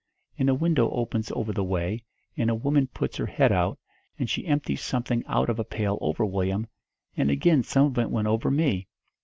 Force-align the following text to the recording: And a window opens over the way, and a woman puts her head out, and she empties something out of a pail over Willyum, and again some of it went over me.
And 0.39 0.49
a 0.49 0.55
window 0.55 0.89
opens 0.89 1.31
over 1.33 1.53
the 1.53 1.63
way, 1.63 2.03
and 2.35 2.49
a 2.49 2.55
woman 2.55 2.87
puts 2.87 3.17
her 3.17 3.27
head 3.27 3.51
out, 3.51 3.77
and 4.17 4.27
she 4.27 4.47
empties 4.47 4.81
something 4.81 5.23
out 5.27 5.47
of 5.47 5.59
a 5.59 5.63
pail 5.63 5.99
over 6.01 6.25
Willyum, 6.25 6.65
and 7.15 7.29
again 7.29 7.61
some 7.61 7.85
of 7.85 7.99
it 7.99 8.09
went 8.09 8.27
over 8.27 8.49
me. 8.49 8.87